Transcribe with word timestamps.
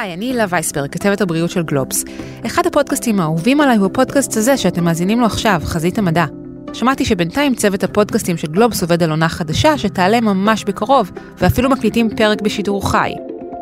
היי, 0.00 0.14
אני 0.14 0.24
הילה 0.24 0.44
וייסברג, 0.48 0.90
כתבת 0.90 1.20
הבריאות 1.20 1.50
של 1.50 1.62
גלובס. 1.62 2.04
אחד 2.46 2.66
הפודקאסטים 2.66 3.20
האהובים 3.20 3.60
עליי 3.60 3.76
הוא 3.76 3.86
הפודקאסט 3.86 4.36
הזה 4.36 4.56
שאתם 4.56 4.84
מאזינים 4.84 5.20
לו 5.20 5.26
עכשיו, 5.26 5.60
חזית 5.64 5.98
המדע. 5.98 6.24
שמעתי 6.72 7.04
שבינתיים 7.04 7.54
צוות 7.54 7.84
הפודקאסטים 7.84 8.36
של 8.36 8.46
גלובס 8.46 8.82
עובד 8.82 9.02
על 9.02 9.10
עונה 9.10 9.28
חדשה 9.28 9.78
שתעלה 9.78 10.20
ממש 10.20 10.64
בקרוב, 10.64 11.12
ואפילו 11.38 11.70
מקליטים 11.70 12.16
פרק 12.16 12.42
בשידור 12.42 12.90
חי. 12.90 13.12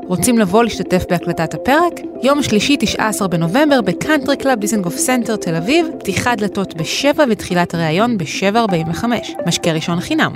רוצים 0.06 0.38
לבוא 0.38 0.64
להשתתף 0.64 1.04
בהקלטת 1.10 1.54
הפרק? 1.54 1.92
יום 2.22 2.42
שלישי, 2.42 2.76
19 2.76 3.28
בנובמבר, 3.28 3.80
בקאנטרי 3.80 4.36
קלאב 4.36 4.58
דיזנגוף 4.58 4.96
סנטר 4.96 5.36
תל 5.36 5.54
אביב, 5.54 5.86
פתיחת 5.98 6.38
דלתות 6.38 6.74
ב-7 6.74 7.20
ותחילת 7.30 7.74
הראיון 7.74 8.18
ב-7.45. 8.18 9.04
משקה 9.46 9.72
ראשון 9.72 10.00
חינם. 10.00 10.32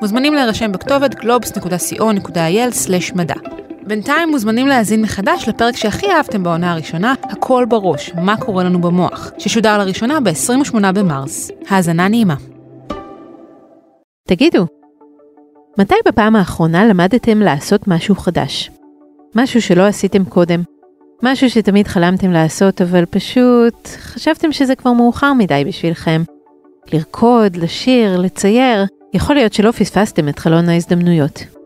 מוזמנים 0.00 0.34
להירשם 0.34 0.72
בכתובת 0.72 1.14
globes.co.il/מדע. 1.14 3.61
בינתיים 3.86 4.28
מוזמנים 4.28 4.66
להאזין 4.66 5.02
מחדש 5.02 5.48
לפרק 5.48 5.76
שהכי 5.76 6.06
אהבתם 6.12 6.42
בעונה 6.42 6.72
הראשונה, 6.72 7.14
הכל 7.22 7.64
בראש, 7.68 8.12
מה 8.14 8.36
קורה 8.36 8.64
לנו 8.64 8.80
במוח, 8.80 9.30
ששודר 9.38 9.78
לראשונה 9.78 10.20
ב-28 10.20 10.92
במרס. 10.94 11.50
האזנה 11.68 12.08
נעימה. 12.08 12.34
תגידו, 14.28 14.66
מתי 15.78 15.94
בפעם 16.06 16.36
האחרונה 16.36 16.84
למדתם 16.84 17.40
לעשות 17.40 17.88
משהו 17.88 18.14
חדש? 18.14 18.70
משהו 19.34 19.62
שלא 19.62 19.86
עשיתם 19.86 20.24
קודם, 20.24 20.62
משהו 21.22 21.50
שתמיד 21.50 21.86
חלמתם 21.86 22.30
לעשות, 22.30 22.82
אבל 22.82 23.04
פשוט 23.04 23.88
חשבתם 23.98 24.52
שזה 24.52 24.74
כבר 24.74 24.92
מאוחר 24.92 25.32
מדי 25.32 25.64
בשבילכם. 25.66 26.22
לרקוד, 26.92 27.56
לשיר, 27.56 28.20
לצייר, 28.20 28.86
יכול 29.14 29.36
להיות 29.36 29.52
שלא 29.52 29.70
פספסתם 29.70 30.28
את 30.28 30.38
חלון 30.38 30.68
ההזדמנויות. 30.68 31.61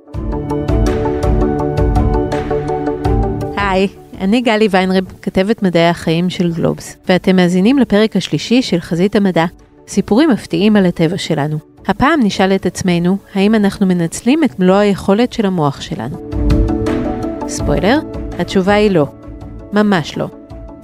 היי, 3.77 3.89
אני 4.21 4.41
גלי 4.41 4.69
ויינרב, 4.71 5.05
כתבת 5.23 5.62
מדעי 5.62 5.89
החיים 5.89 6.30
של 6.30 6.53
גלובס, 6.53 6.97
ואתם 7.09 7.37
מאזינים 7.37 7.79
לפרק 7.79 8.16
השלישי 8.16 8.63
של 8.63 8.80
חזית 8.80 9.16
המדע, 9.16 9.45
סיפורים 9.88 10.30
מפתיעים 10.30 10.77
על 10.77 10.87
הטבע 10.87 11.18
שלנו. 11.18 11.59
הפעם 11.87 12.21
נשאל 12.23 12.52
את 12.52 12.66
עצמנו, 12.66 13.16
האם 13.35 13.55
אנחנו 13.55 13.87
מנצלים 13.87 14.45
את 14.45 14.59
מלוא 14.60 14.77
היכולת 14.77 15.33
של 15.33 15.46
המוח 15.46 15.80
שלנו? 15.80 16.30
ספוילר, 17.49 17.99
התשובה 18.38 18.74
היא 18.74 18.91
לא. 18.91 19.07
ממש 19.73 20.18
לא. 20.18 20.27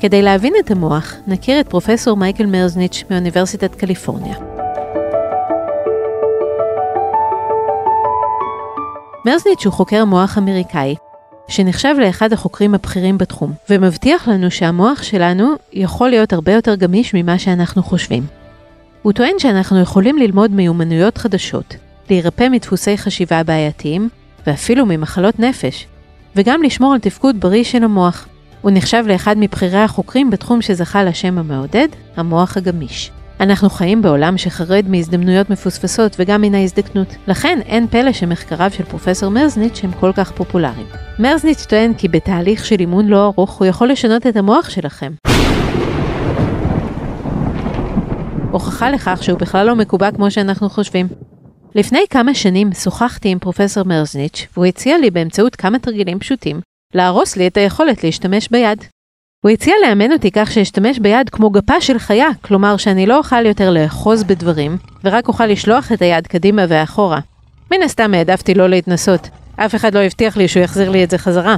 כדי 0.01 0.23
להבין 0.23 0.53
את 0.61 0.71
המוח, 0.71 1.15
נכיר 1.27 1.61
את 1.61 1.69
פרופסור 1.69 2.17
מייקל 2.17 2.47
מרזניץ' 2.47 3.05
מאוניברסיטת 3.11 3.75
קליפורניה. 3.75 4.37
מרזניץ' 9.27 9.65
הוא 9.65 9.73
חוקר 9.73 10.05
מוח 10.05 10.39
אמריקאי, 10.39 10.95
שנחשב 11.49 11.95
לאחד 12.01 12.33
החוקרים 12.33 12.75
הבכירים 12.75 13.19
בתחום, 13.19 13.53
ומבטיח 13.71 14.29
לנו 14.29 14.51
שהמוח 14.51 15.03
שלנו 15.03 15.53
יכול 15.73 16.11
להיות 16.11 16.33
הרבה 16.33 16.53
יותר 16.53 16.75
גמיש 16.75 17.15
ממה 17.15 17.39
שאנחנו 17.39 17.83
חושבים. 17.83 18.27
הוא 19.03 19.13
טוען 19.13 19.39
שאנחנו 19.39 19.81
יכולים 19.81 20.19
ללמוד 20.19 20.51
מיומנויות 20.51 21.19
חדשות, 21.19 21.77
להירפא 22.11 22.49
מדפוסי 22.49 22.99
חשיבה 22.99 23.43
בעייתיים, 23.43 24.09
ואפילו 24.47 24.87
ממחלות 24.87 25.39
נפש, 25.39 25.87
וגם 26.37 26.63
לשמור 26.63 26.93
על 26.93 26.99
תפקוד 26.99 27.41
בריא 27.41 27.65
של 27.65 27.85
המוח. 27.85 28.29
הוא 28.61 28.71
נחשב 28.75 29.05
לאחד 29.07 29.37
מבכירי 29.39 29.79
החוקרים 29.79 30.31
בתחום 30.31 30.63
שזכה 30.63 31.05
לשם 31.05 31.39
המעודד, 31.39 31.89
המוח 32.17 32.57
הגמיש. 32.57 33.11
אנחנו 33.43 33.71
חיים 33.71 34.03
בעולם 34.03 34.39
שחרד 34.39 34.85
מהזדמנויות 34.89 35.51
מפוספסות 35.51 36.17
וגם 36.19 36.41
מן 36.43 36.55
ההזדקנות. 36.55 37.09
לכן 37.29 37.59
אין 37.67 37.87
פלא 37.87 38.13
שמחקריו 38.13 38.71
של 38.71 38.85
פרופסור 38.85 39.31
מרזניץ' 39.31 39.81
הם 39.85 39.91
כל 40.01 40.13
כך 40.17 40.33
פופולריים. 40.33 40.87
מרזניץ' 41.19 41.67
טוען 41.67 41.95
כי 41.95 42.09
בתהליך 42.09 42.65
של 42.65 42.81
אימון 42.81 43.07
לא 43.07 43.25
ארוך 43.27 43.59
הוא 43.59 43.67
יכול 43.67 43.89
לשנות 43.89 44.27
את 44.27 44.37
המוח 44.37 44.71
שלכם. 44.71 45.13
הוכחה 48.51 48.91
לכך 48.91 49.19
שהוא 49.23 49.39
בכלל 49.39 49.67
לא 49.67 49.77
מקובע 49.77 50.11
כמו 50.11 50.31
שאנחנו 50.31 50.69
חושבים. 50.69 51.09
לפני 51.75 52.01
כמה 52.11 52.35
שנים 52.35 52.73
שוחחתי 52.73 53.29
עם 53.29 53.39
פרופסור 53.39 53.85
מרזניץ' 53.85 54.47
והוא 54.55 54.67
הציע 54.67 54.99
לי 54.99 55.11
באמצעות 55.11 55.57
כמה 55.57 55.79
תרגילים 55.79 56.19
פשוטים 56.19 56.61
להרוס 56.95 57.37
לי 57.37 57.47
את 57.47 57.57
היכולת 57.57 58.05
להשתמש 58.05 58.49
ביד. 58.49 58.85
הוא 59.43 59.51
הציע 59.51 59.75
לאמן 59.83 60.13
אותי 60.13 60.31
כך 60.31 60.53
שאשתמש 60.53 60.99
ביד 60.99 61.29
כמו 61.31 61.51
גפה 61.51 61.81
של 61.81 61.99
חיה, 61.99 62.29
כלומר 62.41 62.77
שאני 62.77 63.07
לא 63.07 63.19
אוכל 63.19 63.47
יותר 63.47 63.71
לאחוז 63.71 64.25
בדברים, 64.25 64.77
ורק 65.05 65.29
אוכל 65.29 65.47
לשלוח 65.47 65.93
את 65.93 66.03
היד 66.03 66.27
קדימה 66.27 66.65
ואחורה. 66.69 67.21
מן 67.73 67.83
הסתם 67.83 68.15
העדפתי 68.15 68.55
לא 68.55 68.69
להתנסות, 68.69 69.29
אף 69.57 69.75
אחד 69.75 69.95
לא 69.95 70.01
הבטיח 70.01 70.37
לי 70.37 70.49
שהוא 70.49 70.63
יחזיר 70.63 70.91
לי 70.91 71.05
את 71.05 71.11
זה 71.11 71.19
חזרה. 71.19 71.57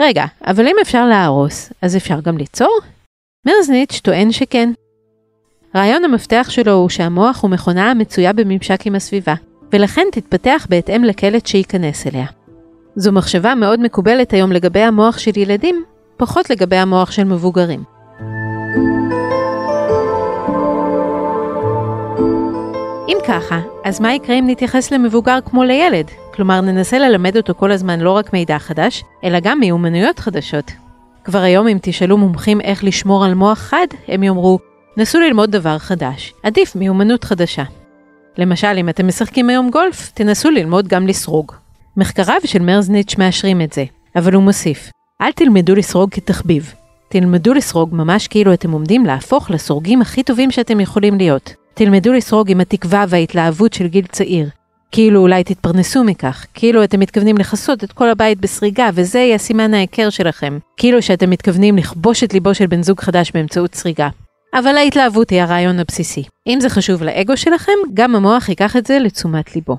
רגע, 0.00 0.24
אבל 0.46 0.66
אם 0.68 0.76
אפשר 0.82 1.06
להרוס, 1.06 1.72
אז 1.82 1.96
אפשר 1.96 2.20
גם 2.20 2.38
ליצור? 2.38 2.78
מרזניץ' 3.46 4.00
טוען 4.02 4.32
שכן. 4.32 4.70
רעיון 5.76 6.04
המפתח 6.04 6.46
שלו 6.50 6.72
הוא 6.72 6.88
שהמוח 6.88 7.42
הוא 7.42 7.50
מכונה 7.50 7.90
המצויה 7.90 8.32
בממשק 8.32 8.86
עם 8.86 8.94
הסביבה, 8.94 9.34
ולכן 9.72 10.06
תתפתח 10.12 10.66
בהתאם 10.70 11.04
לקלט 11.04 11.46
שייכנס 11.46 12.06
אליה. 12.06 12.26
זו 12.96 13.12
מחשבה 13.12 13.54
מאוד 13.54 13.80
מקובלת 13.80 14.32
היום 14.32 14.52
לגבי 14.52 14.80
המוח 14.80 15.18
של 15.18 15.38
ילדים, 15.38 15.84
פחות 16.16 16.50
לגבי 16.50 16.76
המוח 16.76 17.10
של 17.10 17.24
מבוגרים. 17.24 17.82
אם 23.08 23.16
ככה, 23.28 23.60
אז 23.84 24.00
מה 24.00 24.14
יקרה 24.14 24.38
אם 24.38 24.44
נתייחס 24.46 24.90
למבוגר 24.90 25.38
כמו 25.44 25.64
לילד? 25.64 26.06
כלומר, 26.34 26.60
ננסה 26.60 26.98
ללמד 26.98 27.36
אותו 27.36 27.54
כל 27.54 27.72
הזמן 27.72 28.00
לא 28.00 28.10
רק 28.10 28.32
מידע 28.32 28.58
חדש, 28.58 29.04
אלא 29.24 29.40
גם 29.40 29.60
מיומנויות 29.60 30.18
חדשות. 30.18 30.72
כבר 31.24 31.38
היום 31.38 31.68
אם 31.68 31.78
תשאלו 31.82 32.18
מומחים 32.18 32.60
איך 32.60 32.84
לשמור 32.84 33.24
על 33.24 33.34
מוח 33.34 33.58
חד, 33.58 33.86
הם 34.08 34.22
יאמרו, 34.22 34.58
נסו 34.96 35.20
ללמוד 35.20 35.50
דבר 35.50 35.78
חדש, 35.78 36.34
עדיף 36.42 36.76
מיומנות 36.76 37.24
חדשה. 37.24 37.64
למשל, 38.38 38.76
אם 38.76 38.88
אתם 38.88 39.06
משחקים 39.06 39.48
היום 39.48 39.70
גולף, 39.70 40.10
תנסו 40.14 40.50
ללמוד 40.50 40.88
גם 40.88 41.06
לסרוג. 41.06 41.63
מחקריו 41.96 42.40
של 42.44 42.62
מרזניץ' 42.62 43.18
מאשרים 43.18 43.60
את 43.60 43.72
זה, 43.72 43.84
אבל 44.16 44.34
הוא 44.34 44.42
מוסיף, 44.42 44.90
אל 45.20 45.32
תלמדו 45.32 45.74
לסרוג 45.74 46.10
כתחביב. 46.10 46.74
תלמדו 47.08 47.54
לסרוג 47.54 47.94
ממש 47.94 48.28
כאילו 48.28 48.54
אתם 48.54 48.70
עומדים 48.70 49.06
להפוך 49.06 49.50
לסורגים 49.50 50.02
הכי 50.02 50.22
טובים 50.22 50.50
שאתם 50.50 50.80
יכולים 50.80 51.18
להיות. 51.18 51.54
תלמדו 51.74 52.12
לסרוג 52.12 52.50
עם 52.50 52.60
התקווה 52.60 53.04
וההתלהבות 53.08 53.72
של 53.72 53.86
גיל 53.86 54.06
צעיר. 54.06 54.48
כאילו 54.92 55.20
אולי 55.20 55.44
תתפרנסו 55.44 56.04
מכך, 56.04 56.46
כאילו 56.54 56.84
אתם 56.84 57.00
מתכוונים 57.00 57.38
לכסות 57.38 57.84
את 57.84 57.92
כל 57.92 58.10
הבית 58.10 58.40
בסריגה 58.40 58.90
וזה 58.94 59.18
יהיה 59.18 59.38
סימן 59.38 59.74
ההיכר 59.74 60.10
שלכם. 60.10 60.58
כאילו 60.76 61.02
שאתם 61.02 61.30
מתכוונים 61.30 61.76
לכבוש 61.76 62.24
את 62.24 62.34
ליבו 62.34 62.54
של 62.54 62.66
בן 62.66 62.82
זוג 62.82 63.00
חדש 63.00 63.30
באמצעות 63.34 63.74
סריגה. 63.74 64.08
אבל 64.54 64.76
ההתלהבות 64.76 65.30
היא 65.30 65.42
הרעיון 65.42 65.78
הבסיסי. 65.78 66.24
אם 66.46 66.58
זה 66.60 66.68
חשוב 66.68 67.02
לאגו 67.02 67.36
שלכם, 67.36 67.72
גם 67.94 68.16
המוח 68.16 68.48
ייקח 68.48 68.76
את 68.76 68.86
זה 68.86 68.98
לתשומת 68.98 69.54
ליבו. 69.54 69.76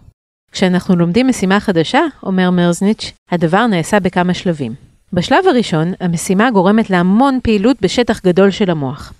כשאנחנו 0.55 0.95
לומדים 0.95 1.27
משימה 1.27 1.59
חדשה, 1.59 1.99
אומר 2.23 2.51
מרזניץ', 2.51 3.11
הדבר 3.31 3.67
נעשה 3.67 3.99
בכמה 3.99 4.33
שלבים. 4.33 4.73
בשלב 5.13 5.47
הראשון, 5.47 5.93
המשימה 5.99 6.51
גורמת 6.51 6.89
להמון 6.89 7.39
פעילות 7.43 7.77
בשטח 7.81 8.21
גדול 8.23 8.51
של 8.51 8.69
המוח. 8.71 9.13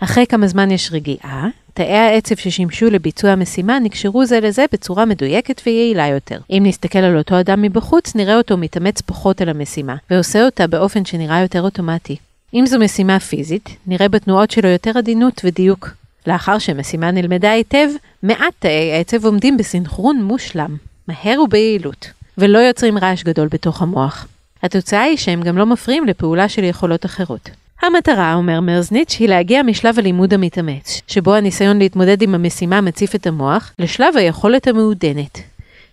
אחרי 0.00 0.26
כמה 0.26 0.46
זמן 0.46 0.70
יש 0.70 0.92
רגיעה, 0.92 1.48
תאי 1.74 1.96
העצב 1.96 2.36
ששימשו 2.36 2.90
לביצוע 2.90 3.30
המשימה 3.30 3.78
נקשרו 3.78 4.26
זה 4.26 4.40
לזה 4.40 4.64
בצורה 4.72 5.04
מדויקת 5.04 5.62
ויעילה 5.66 6.06
יותר. 6.06 6.40
אם 6.50 6.62
נסתכל 6.66 6.98
על 6.98 7.18
אותו 7.18 7.40
אדם 7.40 7.62
מבחוץ, 7.62 8.14
נראה 8.14 8.36
אותו 8.36 8.56
מתאמץ 8.56 9.00
פחות 9.00 9.40
על 9.40 9.48
המשימה, 9.48 9.96
ועושה 10.10 10.44
אותה 10.44 10.66
באופן 10.66 11.04
שנראה 11.04 11.40
יותר 11.40 11.62
אוטומטי. 11.62 12.16
אם 12.54 12.66
זו 12.66 12.78
משימה 12.78 13.20
פיזית, 13.20 13.68
נראה 13.86 14.08
בתנועות 14.08 14.50
שלו 14.50 14.68
יותר 14.68 14.98
עדינות 14.98 15.40
ודיוק. 15.44 15.88
לאחר 16.28 16.58
שמשימה 16.58 17.10
נלמדה 17.10 17.52
היטב, 17.52 17.88
מעט 18.22 18.54
תאי 18.58 18.92
העצב 18.92 19.24
עומדים 19.24 19.56
בסנכרון 19.56 20.22
מושלם, 20.22 20.76
מהר 21.08 21.42
וביעילות, 21.42 22.10
ולא 22.38 22.58
יוצרים 22.58 22.98
רעש 22.98 23.22
גדול 23.22 23.48
בתוך 23.48 23.82
המוח. 23.82 24.26
התוצאה 24.62 25.02
היא 25.02 25.16
שהם 25.16 25.42
גם 25.42 25.58
לא 25.58 25.66
מפריעים 25.66 26.04
לפעולה 26.04 26.48
של 26.48 26.64
יכולות 26.64 27.04
אחרות. 27.04 27.50
המטרה, 27.82 28.34
אומר 28.34 28.60
מרזניץ', 28.60 29.16
היא 29.20 29.28
להגיע 29.28 29.62
משלב 29.62 29.98
הלימוד 29.98 30.34
המתאמץ, 30.34 31.00
שבו 31.06 31.34
הניסיון 31.34 31.78
להתמודד 31.78 32.22
עם 32.22 32.34
המשימה 32.34 32.80
מציף 32.80 33.14
את 33.14 33.26
המוח, 33.26 33.72
לשלב 33.78 34.16
היכולת 34.16 34.66
המעודנת, 34.66 35.38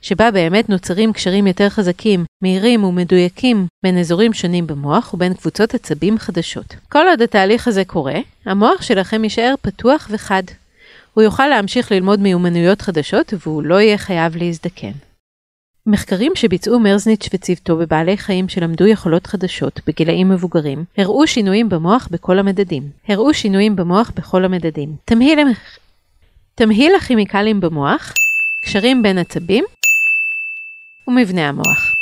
שבה 0.06 0.32
באמת 0.32 0.70
נוצרים 0.70 1.14
קשרים 1.14 1.48
יותר 1.48 1.70
חזקים, 1.70 2.26
מהירים 2.42 2.84
ומדויקים 2.84 3.68
בין 3.84 3.98
אזורים 3.98 4.34
שונים 4.34 4.68
במוח 4.68 5.14
ובין 5.14 5.34
קבוצות 5.34 5.74
עצבים 5.74 6.18
חדשות. 6.18 6.76
כל 6.90 7.08
עוד 7.08 7.22
התהליך 7.22 7.68
הזה 7.68 7.86
קורה, 7.86 8.16
המוח 8.46 8.82
שלכם 8.82 9.24
יישאר 9.24 9.54
פתוח 9.62 10.08
וחד. 10.12 10.44
הוא 11.14 11.24
יוכל 11.24 11.48
להמשיך 11.48 11.92
ללמוד 11.92 12.20
מיומנויות 12.20 12.82
חדשות 12.82 13.34
והוא 13.40 13.64
לא 13.64 13.82
יהיה 13.82 13.98
חייב 13.98 14.36
להזדקן. 14.36 14.92
מחקרים 15.86 16.32
שביצעו 16.36 16.80
מרזניץ' 16.80 17.30
וצוותו 17.34 17.78
בבעלי 17.78 18.18
חיים 18.18 18.50
שלמדו 18.50 18.88
יכולות 18.88 19.28
חדשות 19.28 19.80
בגילאים 19.88 20.30
מבוגרים, 20.30 20.84
הראו 20.98 21.28
שינויים 21.28 21.70
במוח 21.70 22.08
בכל 22.12 22.40
המדדים. 22.40 22.84
הראו 23.08 23.34
שינויים 23.34 23.76
במוח 23.76 24.12
בכל 24.16 24.46
המדדים. 24.46 24.96
תמהיל, 25.06 25.40
תמהיל 26.56 26.96
הכימיקלים 26.96 27.60
במוח, 27.60 28.14
קשרים 28.66 29.04
בין 29.04 29.18
עצבים 29.18 29.66
ומבנה 31.08 31.50
המוח. 31.50 31.94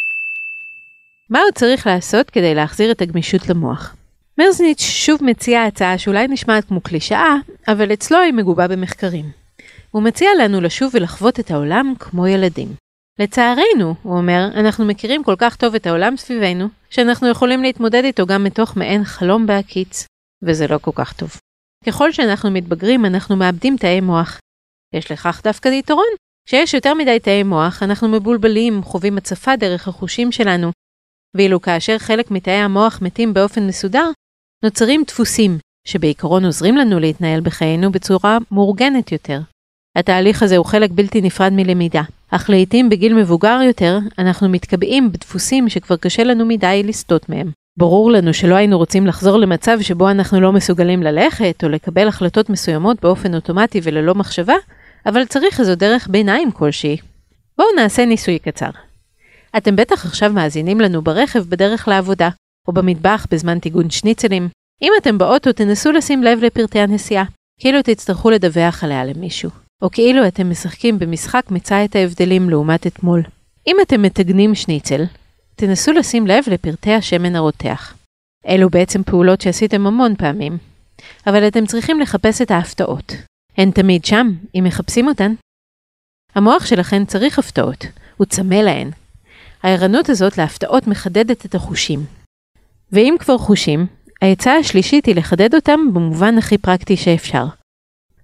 מה 1.30 1.40
עוד 1.40 1.54
צריך 1.54 1.88
לעשות 1.88 2.30
כדי 2.30 2.56
להחזיר 2.56 2.92
את 2.92 3.02
הגמישות 3.02 3.50
למוח? 3.50 3.96
מרזניץ' 4.38 4.82
שוב 4.82 5.24
מציע 5.24 5.64
הצעה 5.64 5.98
שאולי 5.98 6.28
נשמעת 6.28 6.66
כמו 6.66 6.82
קלישאה, 6.82 7.36
אבל 7.68 7.94
אצלו 7.94 8.20
היא 8.20 8.34
מגובה 8.34 8.68
במחקרים. 8.68 9.26
הוא 9.92 10.04
מציע 10.04 10.30
לנו 10.40 10.62
לשוב 10.62 10.92
ולחוות 10.94 11.40
את 11.40 11.52
העולם 11.52 11.94
כמו 12.00 12.28
ילדים. 12.28 12.68
לצערנו, 13.20 13.96
הוא 14.04 14.18
אומר, 14.18 14.48
אנחנו 14.56 14.86
מכירים 14.86 15.24
כל 15.24 15.36
כך 15.38 15.56
טוב 15.56 15.76
את 15.76 15.88
העולם 15.88 16.18
סביבנו, 16.18 16.68
שאנחנו 16.90 17.28
יכולים 17.28 17.64
להתמודד 17.64 18.04
איתו 18.04 18.26
גם 18.26 18.44
מתוך 18.44 18.78
מעין 18.78 19.04
חלום 19.04 19.46
בהקיץ, 19.46 20.06
וזה 20.44 20.68
לא 20.68 20.78
כל 20.78 20.92
כך 20.96 21.14
טוב. 21.14 21.32
ככל 21.86 22.12
שאנחנו 22.12 22.52
מתבגרים, 22.52 23.06
אנחנו 23.06 23.36
מאבדים 23.36 23.78
תאי 23.78 24.02
מוח. 24.02 24.40
יש 24.94 25.12
לכך 25.12 25.42
דווקא 25.44 25.70
יתרון, 25.70 26.06
כשיש 26.46 26.74
יותר 26.74 26.94
מדי 26.94 27.20
תאי 27.20 27.44
מוח, 27.44 27.84
אנחנו 27.84 28.08
מבולבלים, 28.08 28.84
חווים 28.84 29.18
הצפה 29.18 29.56
דרך 29.56 29.88
החושים 29.88 30.32
שלנו, 30.32 30.72
ואילו 31.36 31.62
כאשר 31.62 31.98
חלק 31.98 32.32
מתאי 32.32 32.54
המוח 32.54 33.00
מתים 33.02 33.34
באופן 33.34 33.68
מסודר, 33.68 34.10
נוצרים 34.64 35.04
דפוסים, 35.08 35.58
שבעיקרון 35.88 36.46
עוזרים 36.46 36.78
לנו 36.78 37.00
להתנהל 37.00 37.42
בחיינו 37.42 37.92
בצורה 37.92 38.38
מאורגנת 38.52 39.12
יותר. 39.12 39.40
התהליך 39.98 40.44
הזה 40.44 40.58
הוא 40.58 40.66
חלק 40.66 40.92
בלתי 40.92 41.22
נפרד 41.22 41.54
מלמידה, 41.54 42.02
אך 42.32 42.50
לעיתים 42.50 42.90
בגיל 42.90 43.14
מבוגר 43.14 43.60
יותר, 43.68 43.98
אנחנו 44.20 44.50
מתקבעים 44.50 45.12
בדפוסים 45.12 45.70
שכבר 45.70 45.98
קשה 45.98 46.24
לנו 46.24 46.46
מדי 46.46 46.82
לסטות 46.86 47.30
מהם. 47.30 47.52
ברור 47.78 48.12
לנו 48.12 48.34
שלא 48.34 48.56
היינו 48.56 48.78
רוצים 48.78 49.08
לחזור 49.08 49.38
למצב 49.38 49.82
שבו 49.82 50.10
אנחנו 50.10 50.42
לא 50.42 50.52
מסוגלים 50.52 51.04
ללכת 51.04 51.64
או 51.64 51.70
לקבל 51.70 52.08
החלטות 52.08 52.50
מסוימות 52.50 53.02
באופן 53.02 53.36
אוטומטי 53.36 53.80
וללא 53.84 54.16
מחשבה, 54.16 54.56
אבל 55.06 55.26
צריך 55.26 55.60
איזו 55.60 55.76
דרך 55.76 56.08
ביניים 56.08 56.52
כלשהי. 56.52 56.98
בואו 57.58 57.68
נעשה 57.76 58.06
ניסוי 58.06 58.40
קצר. 58.40 58.70
אתם 59.58 59.76
בטח 59.76 60.06
עכשיו 60.06 60.34
מאזינים 60.34 60.82
לנו 60.82 61.02
ברכב 61.02 61.44
בדרך 61.50 61.88
לעבודה, 61.88 62.30
או 62.68 62.74
במטבח 62.74 63.28
בזמן 63.32 63.60
טיגון 63.60 63.90
שניצלים. 63.90 64.50
אם 64.82 64.92
אתם 65.02 65.18
באוטו 65.18 65.54
תנסו 65.54 65.92
לשים 65.92 66.24
לב 66.24 66.40
לפרטי 66.44 66.80
הנסיעה, 66.80 67.24
כאילו 67.60 67.82
תצטרכו 67.82 68.30
לדווח 68.30 68.84
עליה 68.84 69.06
למישהו. 69.06 69.50
או 69.82 69.92
כאילו 69.92 70.28
אתם 70.28 70.50
משחקים 70.50 71.00
במשחק 71.00 71.44
מצא 71.52 71.86
את 71.86 71.96
ההבדלים 71.96 72.50
לעומת 72.50 72.88
אתמול. 72.88 73.24
אם 73.68 73.78
אתם 73.82 74.02
מטגנים 74.02 74.56
שניצל, 74.56 75.04
תנסו 75.56 75.92
לשים 75.92 76.28
לב 76.28 76.44
לפרטי 76.52 76.94
השמן 76.94 77.36
הרותח. 77.36 77.96
אלו 78.48 78.70
בעצם 78.70 79.04
פעולות 79.04 79.42
שעשיתם 79.42 79.88
המון 79.88 80.16
פעמים, 80.16 80.58
אבל 81.28 81.48
אתם 81.48 81.66
צריכים 81.66 82.00
לחפש 82.00 82.42
את 82.42 82.52
ההפתעות. 82.52 83.14
הן 83.58 83.72
תמיד 83.72 84.06
שם, 84.06 84.32
אם 84.56 84.64
מחפשים 84.68 85.08
אותן. 85.08 85.34
המוח 86.36 86.66
שלכם 86.66 87.06
צריך 87.06 87.40
הפתעות, 87.40 87.86
הוא 88.18 88.26
צמא 88.26 88.56
להן. 88.56 88.90
הערנות 89.64 90.10
הזאת 90.10 90.38
להפתעות 90.38 90.88
מחדדת 90.88 91.46
את 91.46 91.56
החושים. 91.56 92.00
ואם 92.92 93.16
כבר 93.20 93.38
חושים, 93.38 93.86
העצה 94.22 94.56
השלישית 94.56 95.06
היא 95.06 95.16
לחדד 95.16 95.56
אותם 95.56 95.80
במובן 95.94 96.38
הכי 96.38 96.58
פרקטי 96.58 96.98
שאפשר. 96.98 97.46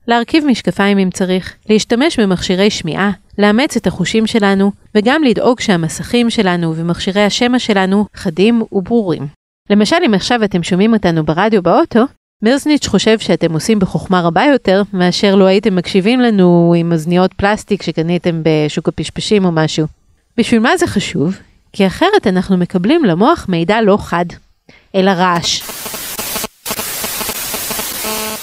להרכיב 0.07 0.45
משקפיים 0.45 0.97
אם 0.97 1.09
צריך, 1.09 1.55
להשתמש 1.69 2.19
במכשירי 2.19 2.69
שמיעה, 2.69 3.11
לאמץ 3.37 3.77
את 3.77 3.87
החושים 3.87 4.27
שלנו, 4.27 4.71
וגם 4.95 5.23
לדאוג 5.23 5.59
שהמסכים 5.59 6.29
שלנו 6.29 6.75
ומכשירי 6.75 7.23
השמע 7.23 7.59
שלנו 7.59 8.05
חדים 8.13 8.63
וברורים. 8.71 9.27
למשל, 9.69 9.95
אם 10.05 10.13
עכשיו 10.13 10.43
אתם 10.43 10.63
שומעים 10.63 10.93
אותנו 10.93 11.25
ברדיו 11.25 11.63
באוטו, 11.63 11.99
מרזניץ' 12.43 12.87
חושב 12.87 13.19
שאתם 13.19 13.53
עושים 13.53 13.79
בחוכמה 13.79 14.21
רבה 14.21 14.43
יותר, 14.43 14.81
מאשר 14.93 15.35
לו 15.35 15.47
הייתם 15.47 15.75
מקשיבים 15.75 16.19
לנו 16.19 16.73
עם 16.77 16.91
אוזניות 16.91 17.33
פלסטיק 17.33 17.81
שקניתם 17.81 18.41
בשוק 18.43 18.87
הפשפשים 18.87 19.45
או 19.45 19.51
משהו. 19.51 19.87
בשביל 20.37 20.59
מה 20.59 20.77
זה 20.77 20.87
חשוב? 20.87 21.35
כי 21.73 21.87
אחרת 21.87 22.27
אנחנו 22.27 22.57
מקבלים 22.57 23.05
למוח 23.05 23.45
מידע 23.49 23.81
לא 23.81 23.97
חד, 24.01 24.25
אלא 24.95 25.11
רעש. 25.11 25.61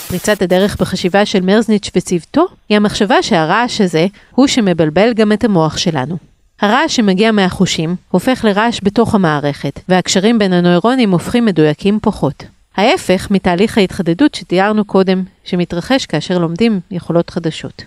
פריצת 0.08 0.42
הדרך 0.42 0.80
בחשיבה 0.80 1.26
של 1.26 1.40
מרזניץ' 1.40 1.90
וצוותו, 1.96 2.46
היא 2.68 2.76
המחשבה 2.76 3.22
שהרעש 3.22 3.80
הזה 3.80 4.06
הוא 4.34 4.46
שמבלבל 4.46 5.12
גם 5.14 5.32
את 5.32 5.44
המוח 5.44 5.76
שלנו. 5.76 6.16
הרעש 6.60 6.96
שמגיע 6.96 7.32
מהחושים 7.32 7.96
הופך 8.10 8.44
לרעש 8.44 8.80
בתוך 8.82 9.14
המערכת, 9.14 9.80
והקשרים 9.88 10.38
בין 10.38 10.52
הנוירונים 10.52 11.10
הופכים 11.10 11.44
מדויקים 11.44 11.98
פחות. 12.02 12.55
ההפך 12.76 13.30
מתהליך 13.30 13.78
ההתחדדות 13.78 14.34
שתיארנו 14.34 14.84
קודם, 14.84 15.22
שמתרחש 15.44 16.06
כאשר 16.06 16.38
לומדים 16.38 16.80
יכולות 16.90 17.30
חדשות. 17.30 17.82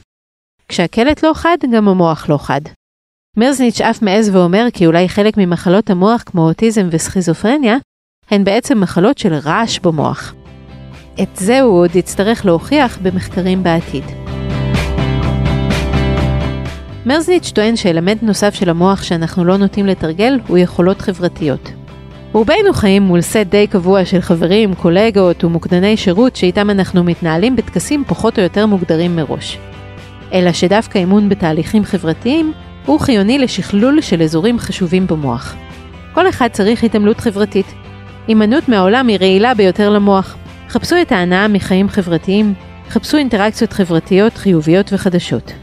כשהקלט 0.67 1.23
לא 1.23 1.31
חד, 1.35 1.57
גם 1.73 1.87
המוח 1.87 2.29
לא 2.29 2.37
חד. 2.37 2.61
מרזניץ' 3.37 3.81
אף 3.81 4.01
מעז 4.01 4.29
ואומר 4.35 4.67
כי 4.73 4.85
אולי 4.85 5.09
חלק 5.09 5.37
ממחלות 5.37 5.89
המוח 5.89 6.23
כמו 6.25 6.47
אוטיזם 6.47 6.87
וסכיזופרניה, 6.91 7.77
הן 8.31 8.43
בעצם 8.43 8.79
מחלות 8.81 9.17
של 9.17 9.33
רעש 9.33 9.79
במוח. 9.79 10.33
את 11.21 11.35
זה 11.35 11.61
הוא 11.61 11.79
עוד 11.79 11.95
יצטרך 11.95 12.45
להוכיח 12.45 12.97
במחקרים 12.97 13.63
בעתיד. 13.63 14.03
מרזניץ' 17.05 17.51
טוען 17.51 17.75
שאלמנט 17.75 18.23
נוסף 18.23 18.53
של 18.53 18.69
המוח 18.69 19.03
שאנחנו 19.03 19.45
לא 19.45 19.57
נוטים 19.57 19.85
לתרגל 19.85 20.39
הוא 20.47 20.57
יכולות 20.57 21.01
חברתיות. 21.01 21.78
רובנו 22.39 22.73
חיים 22.73 23.03
מול 23.03 23.21
סט 23.21 23.37
די 23.37 23.67
קבוע 23.67 24.05
של 24.05 24.21
חברים, 24.21 24.75
קולגות 24.75 25.43
ומוקדני 25.43 25.97
שירות 25.97 26.35
שאיתם 26.35 26.69
אנחנו 26.69 27.03
מתנהלים 27.03 27.55
בטקסים 27.55 28.03
פחות 28.07 28.37
או 28.39 28.43
יותר 28.43 28.65
מוגדרים 28.65 29.15
מראש. 29.15 29.57
אלא 30.33 30.53
שדווקא 30.53 30.97
אימון 30.97 31.29
בתהליכים 31.29 31.83
חברתיים 31.83 32.53
הוא 32.85 32.99
חיוני 32.99 33.39
לשכלול 33.39 34.01
של 34.01 34.21
אזורים 34.21 34.59
חשובים 34.59 35.07
במוח. 35.07 35.55
כל 36.13 36.29
אחד 36.29 36.47
צריך 36.51 36.83
התעמלות 36.83 37.19
חברתית. 37.19 37.73
הימנעות 38.27 38.69
מהעולם 38.69 39.07
היא 39.07 39.17
רעילה 39.19 39.53
ביותר 39.53 39.89
למוח, 39.89 40.35
חפשו 40.69 40.95
את 41.01 41.11
ההנאה 41.11 41.47
מחיים 41.47 41.89
חברתיים, 41.89 42.53
חפשו 42.89 43.17
אינטראקציות 43.17 43.73
חברתיות 43.73 44.33
חיוביות 44.33 44.93
וחדשות. 44.93 45.53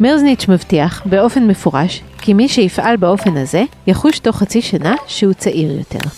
מרזניץ' 0.00 0.48
מבטיח 0.48 1.02
באופן 1.06 1.46
מפורש 1.46 2.02
כי 2.18 2.34
מי 2.34 2.48
שיפעל 2.48 2.96
באופן 2.96 3.36
הזה 3.36 3.64
יחוש 3.86 4.18
תוך 4.18 4.36
חצי 4.36 4.62
שנה 4.62 4.94
שהוא 5.06 5.32
צעיר 5.32 5.78
יותר. 5.78 6.08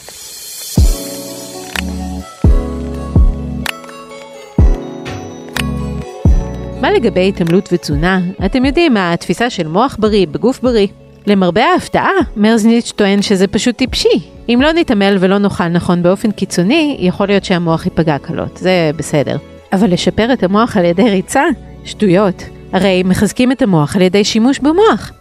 מה 6.81 6.90
לגבי 6.90 7.28
התעמלות 7.28 7.69
ותזונה? 7.73 8.20
אתם 8.46 8.64
יודעים, 8.64 8.96
התפיסה 8.96 9.50
של 9.50 9.69
מוח 9.69 9.96
בריא 10.00 10.26
בגוף 10.26 10.61
בריא. 10.61 10.87
למרבה 11.26 11.64
ההפתעה, 11.64 12.11
מרזניץ' 12.37 12.93
טוען 12.96 13.22
שזה 13.22 13.46
פשוט 13.46 13.76
טיפשי. 13.76 14.20
אם 14.49 14.58
לא 14.62 14.72
נתעמל 14.72 15.17
ולא 15.20 15.38
נאכל 15.38 15.69
נכון 15.69 16.03
באופן 16.03 16.31
קיצוני, 16.31 16.96
יכול 17.01 17.27
להיות 17.27 17.44
שהמוח 17.44 17.84
ייפגע 17.84 18.19
קלות, 18.19 18.56
זה 18.56 18.91
בסדר. 18.96 19.36
אבל 19.72 19.93
לשפר 19.93 20.32
את 20.32 20.43
המוח 20.43 20.77
על 20.77 20.84
ידי 20.84 21.10
ריצה? 21.10 21.43
שטויות. 21.84 22.56
הרי 22.73 23.03
מחזקים 23.03 23.53
את 23.53 23.63
המוח 23.63 23.96
על 23.96 24.03
ידי 24.03 24.25
שימוש 24.25 24.58
במוח. 24.58 25.13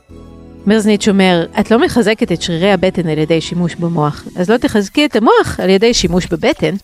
מרזניץ' 0.65 1.07
אומר, 1.07 1.45
את 1.59 1.71
לא 1.71 1.79
מחזקת 1.79 2.31
את 2.31 2.41
שרירי 2.41 2.71
הבטן 2.71 3.09
על 3.09 3.17
ידי 3.17 3.41
שימוש 3.41 3.75
במוח, 3.75 4.23
אז 4.35 4.49
לא 4.49 4.57
תחזקי 4.57 5.05
את 5.05 5.15
המוח 5.15 5.59
על 5.59 5.69
ידי 5.69 5.93
שימוש 5.93 6.27
בבטן. 6.27 6.75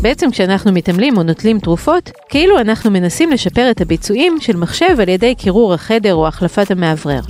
בעצם 0.00 0.30
כשאנחנו 0.30 0.72
מתעמלים 0.72 1.16
או 1.16 1.22
נוטלים 1.22 1.58
תרופות, 1.58 2.10
כאילו 2.28 2.58
אנחנו 2.58 2.90
מנסים 2.90 3.30
לשפר 3.30 3.70
את 3.70 3.80
הביצועים 3.80 4.36
של 4.40 4.56
מחשב 4.56 5.00
על 5.00 5.08
ידי 5.08 5.34
קירור 5.34 5.74
החדר 5.74 6.14
או 6.14 6.26
החלפת 6.26 6.70
המאוורר. 6.70 7.20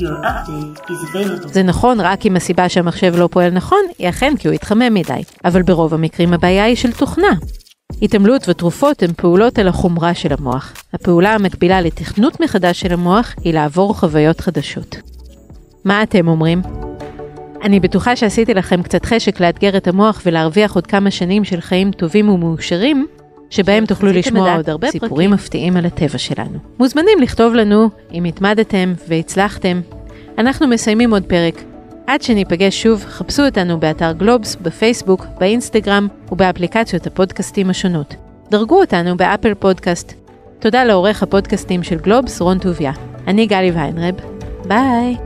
זה 1.44 1.62
נכון 1.62 2.00
רק 2.00 2.26
אם 2.26 2.36
הסיבה 2.36 2.68
שהמחשב 2.68 3.16
לא 3.16 3.28
פועל 3.30 3.50
נכון, 3.50 3.78
היא 3.98 4.08
אכן 4.08 4.36
כי 4.38 4.48
הוא 4.48 4.54
התחמם 4.54 4.94
מדי, 4.94 5.22
אבל 5.44 5.62
ברוב 5.62 5.94
המקרים 5.94 6.32
הבעיה 6.32 6.64
היא 6.64 6.76
של 6.76 6.92
תוכנה. 6.92 7.32
התעמלות 8.02 8.48
ותרופות 8.48 9.02
הן 9.02 9.12
פעולות 9.16 9.58
על 9.58 9.68
החומרה 9.68 10.14
של 10.14 10.32
המוח. 10.38 10.72
הפעולה 10.92 11.34
המקבילה 11.34 11.80
לתכנות 11.80 12.40
מחדש 12.40 12.80
של 12.80 12.92
המוח 12.92 13.34
היא 13.44 13.54
לעבור 13.54 13.94
חוויות 13.98 14.40
חדשות. 14.40 14.96
מה 15.84 16.02
אתם 16.02 16.28
אומרים? 16.28 16.62
אני 17.62 17.80
בטוחה 17.80 18.16
שעשיתי 18.16 18.54
לכם 18.54 18.82
קצת 18.82 19.04
חשק 19.04 19.40
לאתגר 19.40 19.76
את 19.76 19.88
המוח 19.88 20.22
ולהרוויח 20.26 20.74
עוד 20.74 20.86
כמה 20.86 21.10
שנים 21.10 21.44
של 21.44 21.60
חיים 21.60 21.90
טובים 21.90 22.28
ומאושרים, 22.28 23.06
שבהם 23.50 23.86
תוכלו 23.86 24.12
לשמוע 24.12 24.56
עוד 24.56 24.70
הרבה 24.70 24.90
סיפורים 24.90 25.30
מפתיעים 25.30 25.76
על 25.76 25.86
הטבע 25.86 26.18
שלנו. 26.18 26.58
מוזמנים 26.78 27.18
לכתוב 27.20 27.54
לנו 27.54 27.90
אם 28.12 28.24
התמדתם 28.24 28.92
והצלחתם. 29.08 29.80
אנחנו 30.38 30.66
מסיימים 30.66 31.12
עוד 31.12 31.22
פרק. 31.24 31.75
עד 32.06 32.22
שניפגש 32.22 32.82
שוב, 32.82 33.04
חפשו 33.04 33.46
אותנו 33.46 33.80
באתר 33.80 34.12
גלובס, 34.12 34.56
בפייסבוק, 34.56 35.26
באינסטגרם 35.38 36.08
ובאפליקציות 36.32 37.06
הפודקאסטים 37.06 37.70
השונות. 37.70 38.14
דרגו 38.50 38.80
אותנו 38.80 39.16
באפל 39.16 39.54
פודקאסט. 39.54 40.12
תודה 40.58 40.84
לעורך 40.84 41.22
הפודקאסטים 41.22 41.82
של 41.82 41.96
גלובס, 41.96 42.40
רון 42.40 42.58
טוביה. 42.58 42.92
אני 43.26 43.46
גלי 43.46 43.70
ויינרב. 43.70 44.14
ביי. 44.68 45.25